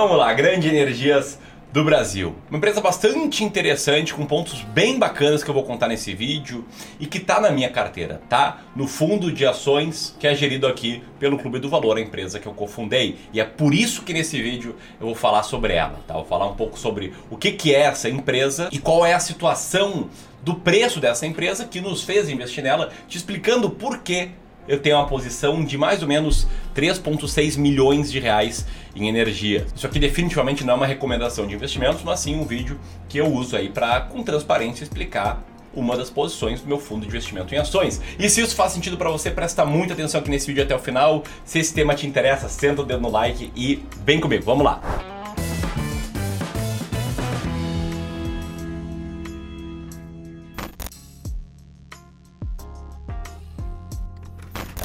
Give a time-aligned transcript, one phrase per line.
[0.00, 1.38] Vamos lá, Grande Energias
[1.70, 2.34] do Brasil.
[2.48, 6.64] Uma empresa bastante interessante, com pontos bem bacanas que eu vou contar nesse vídeo
[6.98, 8.62] e que tá na minha carteira, tá?
[8.74, 12.46] No fundo de ações que é gerido aqui pelo Clube do Valor, a empresa que
[12.46, 13.18] eu cofundei.
[13.30, 16.14] E é por isso que nesse vídeo eu vou falar sobre ela, tá?
[16.14, 19.20] Vou falar um pouco sobre o que, que é essa empresa e qual é a
[19.20, 20.08] situação
[20.42, 24.30] do preço dessa empresa que nos fez investir nela, te explicando por que
[24.66, 26.46] eu tenho uma posição de mais ou menos
[26.80, 28.66] 3,6 milhões de reais
[28.96, 29.66] em energia.
[29.76, 33.26] Isso aqui definitivamente não é uma recomendação de investimentos, mas sim um vídeo que eu
[33.26, 35.44] uso aí para, com transparência, explicar
[35.74, 38.00] uma das posições do meu fundo de investimento em ações.
[38.18, 40.78] E se isso faz sentido para você, presta muita atenção aqui nesse vídeo até o
[40.78, 41.22] final.
[41.44, 44.42] Se esse tema te interessa, senta o dedo no like e vem comigo.
[44.42, 45.09] Vamos lá.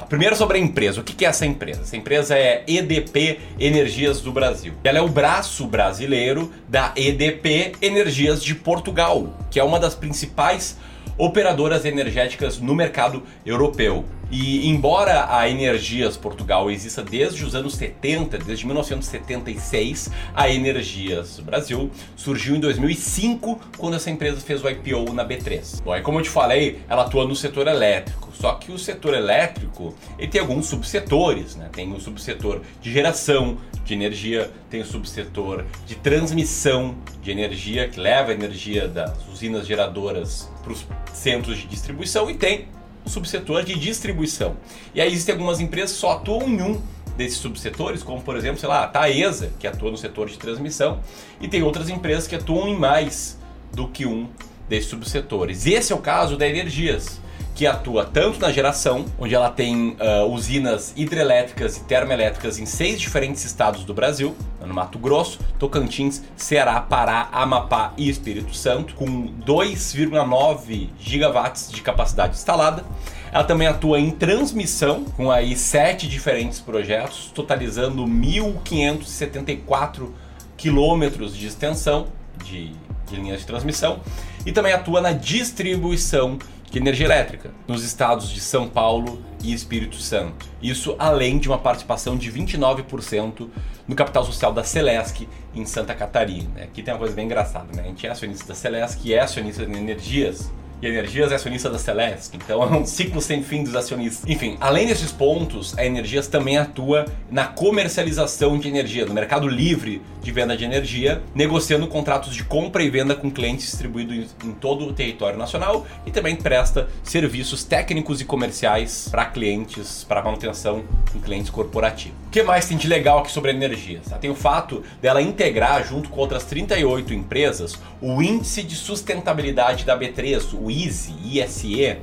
[0.09, 1.01] Primeiro sobre a empresa.
[1.01, 1.81] O que é essa empresa?
[1.81, 4.73] Essa empresa é EDP Energias do Brasil.
[4.83, 10.77] Ela é o braço brasileiro da EDP Energias de Portugal, que é uma das principais
[11.17, 14.05] operadoras energéticas no mercado europeu.
[14.37, 21.89] E embora a Energias Portugal exista desde os anos 70, desde 1976, a Energias Brasil
[22.17, 25.81] surgiu em 2005, quando essa empresa fez o IPO na B3.
[25.81, 28.29] Bom, e como eu te falei, ela atua no setor elétrico.
[28.33, 31.69] Só que o setor elétrico ele tem alguns subsetores, né?
[31.71, 38.01] Tem o subsetor de geração de energia, tem o subsetor de transmissão de energia, que
[38.01, 42.67] leva a energia das usinas geradoras para os centros de distribuição, e tem
[43.05, 44.55] subsetor de distribuição.
[44.93, 46.81] E aí existem algumas empresas que só atuam em um
[47.15, 50.99] desses subsetores, como por exemplo, sei lá, a Taesa, que atua no setor de transmissão,
[51.39, 53.39] e tem outras empresas que atuam em mais
[53.73, 54.27] do que um
[54.67, 55.65] desses subsetores.
[55.65, 57.19] Esse é o caso da Energias
[57.55, 62.99] que atua tanto na geração, onde ela tem uh, usinas hidrelétricas e termoelétricas em seis
[62.99, 69.29] diferentes estados do Brasil, no Mato Grosso, Tocantins, Ceará, Pará, Amapá e Espírito Santo, com
[69.45, 72.83] 2,9 gigawatts de capacidade instalada.
[73.31, 80.09] Ela também atua em transmissão, com aí sete diferentes projetos, totalizando 1.574
[80.57, 82.07] quilômetros de extensão
[82.43, 82.73] de,
[83.09, 84.01] de linhas de transmissão.
[84.45, 86.37] E também atua na distribuição
[86.69, 90.45] de energia elétrica nos estados de São Paulo e Espírito Santo.
[90.61, 93.47] Isso além de uma participação de 29%
[93.87, 96.63] no capital social da Celesc em Santa Catarina.
[96.63, 97.83] Aqui tem uma coisa bem engraçada, né?
[97.83, 100.51] A gente é acionista da Celesc e é acionista de Energias,
[100.87, 104.29] Energias é acionista da Celeste, então é um ciclo sem fim dos acionistas.
[104.29, 110.01] Enfim, além desses pontos, a Energias também atua na comercialização de energia, no mercado livre
[110.21, 114.87] de venda de energia, negociando contratos de compra e venda com clientes distribuídos em todo
[114.87, 121.19] o território nacional e também presta serviços técnicos e comerciais para clientes, para manutenção com
[121.19, 122.17] clientes corporativos.
[122.27, 124.05] O que mais tem de legal aqui sobre a Energias?
[124.19, 129.97] Tem o fato dela integrar, junto com outras 38 empresas, o índice de sustentabilidade da
[129.97, 131.97] B3, o ISE, ISE,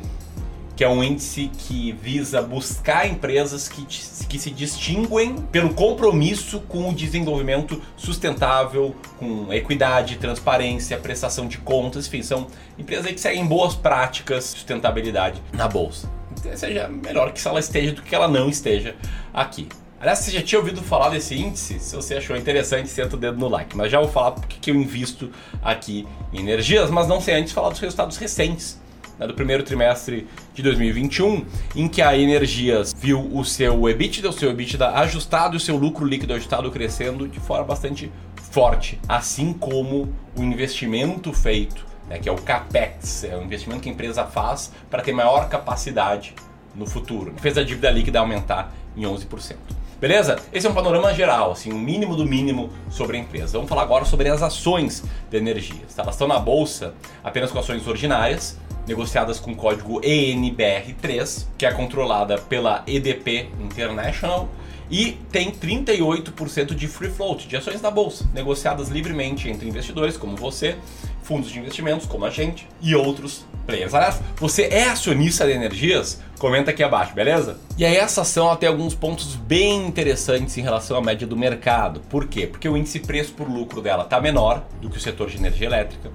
[0.75, 6.89] que é um índice que visa buscar empresas que, que se distinguem pelo compromisso com
[6.89, 12.47] o desenvolvimento sustentável, com equidade, transparência, prestação de contas, enfim, são
[12.79, 16.11] empresas que seguem boas práticas de sustentabilidade na bolsa.
[16.33, 18.97] Então, seja melhor que ela esteja do que ela não esteja
[19.33, 19.69] aqui.
[20.03, 21.79] Aliás, você já tinha ouvido falar desse índice?
[21.79, 23.77] Se você achou interessante, senta o dedo no like.
[23.77, 25.31] Mas já vou falar porque que eu invisto
[25.63, 28.81] aqui em energias, mas não sei antes falar dos resultados recentes
[29.17, 31.47] né, do primeiro trimestre de 2021,
[31.77, 35.77] em que a Energias viu o seu EBITDA, o seu EBITDA ajustado e o seu
[35.77, 38.11] lucro líquido ajustado crescendo de forma bastante
[38.51, 43.89] forte, assim como o investimento feito, né, que é o CAPEX, é o investimento que
[43.89, 46.35] a empresa faz para ter maior capacidade
[46.75, 47.33] no futuro.
[47.41, 49.82] Fez a dívida líquida aumentar em 11%.
[50.03, 50.37] Beleza?
[50.53, 53.53] Esse é um panorama geral, assim, o um mínimo do mínimo sobre a empresa.
[53.53, 55.83] Vamos falar agora sobre as ações de energia.
[55.97, 62.37] Elas estão na bolsa apenas com ações ordinárias, negociadas com código ENBR3, que é controlada
[62.37, 64.49] pela EDP International
[64.91, 70.37] e tem 38% de free float de ações na bolsa, negociadas livremente entre investidores como
[70.37, 70.77] você,
[71.23, 73.95] fundos de investimentos como a gente e outros players.
[73.95, 76.21] Aliás, você é acionista de energias?
[76.39, 77.59] Comenta aqui abaixo, beleza?
[77.79, 81.37] E aí essa ação ela tem alguns pontos bem interessantes em relação à média do
[81.37, 82.01] mercado.
[82.09, 82.47] Por quê?
[82.47, 85.67] Porque o índice preço por lucro dela está menor do que o setor de energia
[85.67, 86.11] elétrica.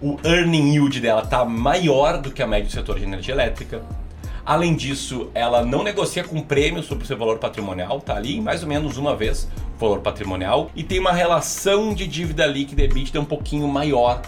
[0.00, 3.82] O earning yield dela está maior do que a média do setor de energia elétrica.
[4.44, 8.62] Além disso, ela não negocia com prêmio sobre o seu valor patrimonial, tá ali mais
[8.62, 12.84] ou menos uma vez o valor patrimonial e tem uma relação de dívida líquida e
[12.86, 14.20] EBITDA um pouquinho maior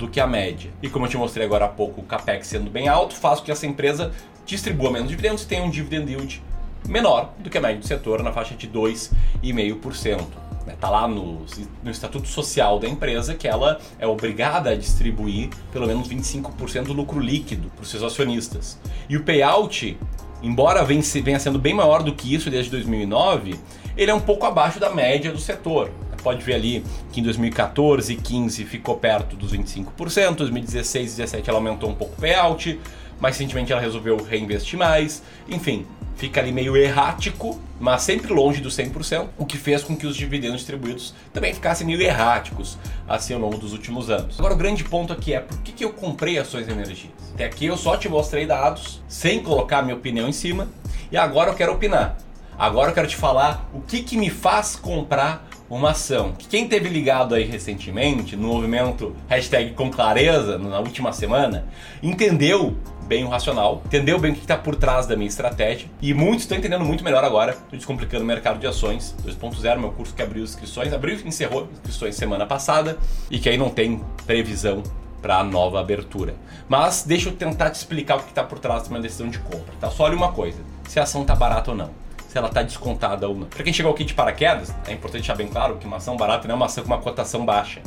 [0.00, 0.70] do que a média.
[0.82, 3.46] E como eu te mostrei agora há pouco, o capex sendo bem alto faz com
[3.46, 4.12] que essa empresa
[4.46, 6.42] distribua menos dividendos e tenha um dividend yield
[6.88, 10.24] menor do que a média do setor, na faixa de 2,5%.
[10.66, 11.44] Está lá no,
[11.82, 16.92] no estatuto social da empresa que ela é obrigada a distribuir pelo menos 25% do
[16.92, 18.78] lucro líquido para os seus acionistas.
[19.08, 19.98] E o payout,
[20.42, 21.02] embora venha
[21.38, 23.58] sendo bem maior do que isso desde 2009,
[23.96, 25.90] ele é um pouco abaixo da média do setor.
[26.22, 31.48] Pode ver ali que em 2014 e 15 ficou perto dos 25%, 2016 e 17
[31.48, 32.78] ela aumentou um pouco o payout,
[33.20, 35.22] mas recentemente ela resolveu reinvestir mais.
[35.48, 35.86] Enfim,
[36.20, 40.14] fica ali meio errático, mas sempre longe dos 100%, o que fez com que os
[40.14, 42.76] dividendos distribuídos também ficassem meio erráticos
[43.08, 44.38] assim ao longo dos últimos anos.
[44.38, 47.12] Agora o grande ponto aqui é por que, que eu comprei ações energias?
[47.32, 50.68] Até aqui eu só te mostrei dados, sem colocar minha opinião em cima,
[51.10, 52.18] e agora eu quero opinar.
[52.58, 56.34] Agora eu quero te falar o que, que me faz comprar uma ação.
[56.48, 61.64] Quem teve ligado aí recentemente no movimento hashtag com clareza na última semana,
[62.02, 62.76] entendeu
[63.06, 66.42] bem o racional, entendeu bem o que está por trás da minha estratégia e muitos
[66.42, 70.22] estão entendendo muito melhor agora do Descomplicando o Mercado de Ações 2.0, meu curso que
[70.22, 72.98] abriu inscrições, abriu e encerrou inscrições semana passada
[73.30, 74.82] e que aí não tem previsão
[75.22, 76.34] para a nova abertura.
[76.68, 79.38] Mas deixa eu tentar te explicar o que está por trás da minha decisão de
[79.38, 79.74] compra.
[79.80, 79.90] Tá?
[79.90, 80.58] Só olha uma coisa,
[80.88, 83.48] se a ação está barata ou não se ela está descontada ou não.
[83.48, 86.46] Para quem chegou aqui de paraquedas, é importante deixar bem claro que uma ação barata
[86.46, 87.82] não é uma ação com uma cotação baixa.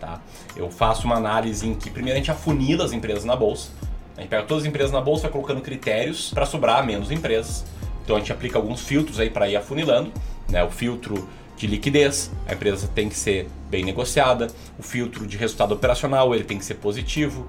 [0.00, 0.20] Tá?
[0.56, 3.70] Eu faço uma análise em que primeiro a gente afunila as empresas na bolsa,
[4.16, 7.64] a gente pega todas as empresas na bolsa, vai colocando critérios para sobrar menos empresas.
[8.02, 10.12] Então a gente aplica alguns filtros aí para ir afunilando,
[10.48, 10.64] né?
[10.64, 11.28] O filtro
[11.64, 16.44] de liquidez, a empresa tem que ser bem negociada, o filtro de resultado operacional, ele
[16.44, 17.46] tem que ser positivo,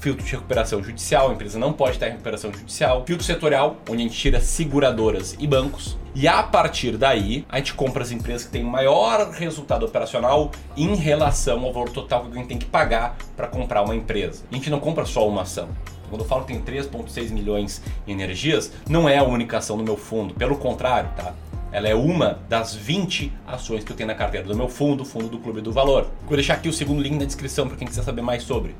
[0.00, 4.06] filtro de recuperação judicial, a empresa não pode em recuperação judicial, filtro setorial, onde a
[4.06, 8.52] gente tira seguradoras e bancos, e a partir daí a gente compra as empresas que
[8.52, 13.48] têm maior resultado operacional em relação ao valor total que alguém tem que pagar para
[13.48, 14.44] comprar uma empresa.
[14.50, 15.68] A gente não compra só uma ação.
[16.08, 19.84] Quando eu falo que tem 3,6 milhões em energias, não é a única ação do
[19.84, 21.34] meu fundo, pelo contrário, tá?
[21.70, 25.28] Ela é uma das 20 ações que eu tenho na carteira do meu fundo, fundo
[25.28, 26.06] do Clube do Valor.
[26.26, 28.74] Vou deixar aqui o segundo link na descrição para quem quiser saber mais sobre.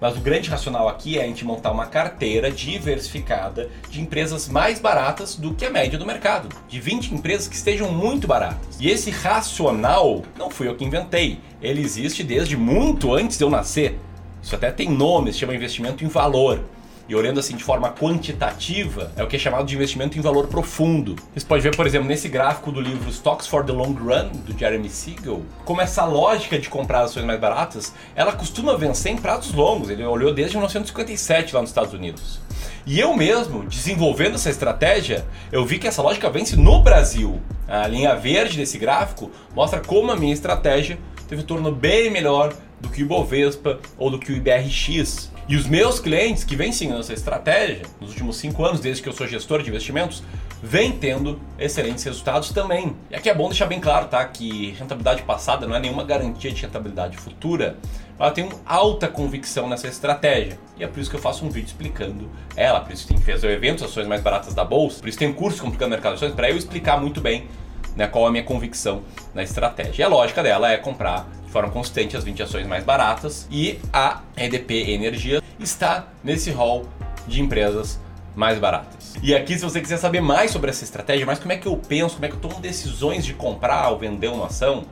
[0.00, 4.80] Mas o grande racional aqui é a gente montar uma carteira diversificada de empresas mais
[4.80, 6.48] baratas do que a média do mercado.
[6.68, 8.80] De 20 empresas que estejam muito baratas.
[8.80, 11.38] E esse racional não fui eu que inventei.
[11.60, 13.98] Ele existe desde muito antes de eu nascer.
[14.42, 16.64] Isso até tem nome, se chama investimento em valor
[17.12, 20.46] e olhando assim de forma quantitativa, é o que é chamado de investimento em valor
[20.46, 21.14] profundo.
[21.36, 24.58] Você pode ver, por exemplo, nesse gráfico do livro Stocks for the Long Run, do
[24.58, 29.52] Jeremy Siegel, como essa lógica de comprar ações mais baratas, ela costuma vencer em prazos
[29.52, 29.90] longos.
[29.90, 32.40] Ele olhou desde 1957 lá nos Estados Unidos.
[32.86, 37.42] E eu mesmo, desenvolvendo essa estratégia, eu vi que essa lógica vence no Brasil.
[37.68, 40.98] A linha verde desse gráfico mostra como a minha estratégia
[41.28, 45.30] teve um torno bem melhor do que o Bovespa ou do que o IBRX.
[45.48, 49.08] E os meus clientes que vêm seguindo essa estratégia nos últimos cinco anos, desde que
[49.08, 50.22] eu sou gestor de investimentos,
[50.62, 52.96] vêm tendo excelentes resultados também.
[53.10, 56.52] E aqui é bom deixar bem claro, tá, que rentabilidade passada não é nenhuma garantia
[56.52, 57.76] de rentabilidade futura.
[58.18, 60.56] Ela tem alta convicção nessa estratégia.
[60.78, 63.18] E é por isso que eu faço um vídeo explicando ela, por isso que tem
[63.20, 65.90] que fazer o evento, ações mais baratas da bolsa, por isso tem um curso complicando
[65.90, 67.48] mercado de ações para eu explicar muito bem
[67.96, 69.02] né, qual é a minha convicção
[69.34, 70.02] na estratégia.
[70.02, 74.22] E a lógica dela é comprar forma constante as 20 ações mais baratas e a
[74.36, 76.88] EDP Energia está nesse hall
[77.28, 78.00] de empresas
[78.34, 79.14] mais baratas.
[79.22, 81.76] E aqui, se você quiser saber mais sobre essa estratégia, mais como é que eu
[81.76, 84.84] penso, como é que eu tomo decisões de comprar ou vender uma ação,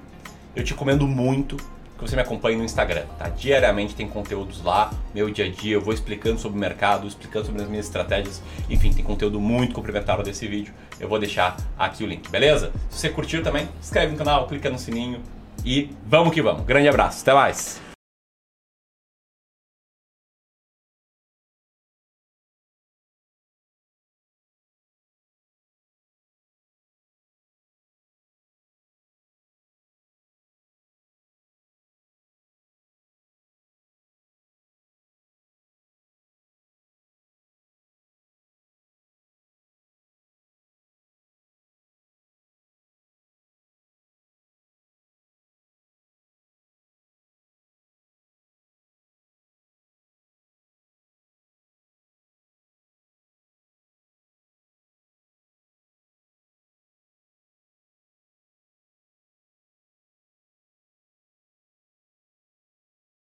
[0.54, 3.28] eu te recomendo muito que você me acompanhe no Instagram, tá?
[3.28, 7.46] Diariamente tem conteúdos lá, meu dia a dia, eu vou explicando sobre o mercado, explicando
[7.46, 10.72] sobre as minhas estratégias, enfim, tem conteúdo muito complementar desse vídeo.
[10.98, 12.72] Eu vou deixar aqui o link, beleza?
[12.88, 15.20] Se você curtiu também, inscreve no canal, clica no sininho
[15.64, 16.64] e vamos que vamos.
[16.64, 17.89] Grande abraço, até mais!